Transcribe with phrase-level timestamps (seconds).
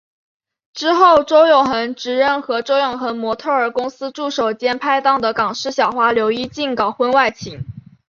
[0.73, 7.63] 之后周永恒直认和周永恒模特儿公司助手兼拍档的港视小花刘依静搞婚外情。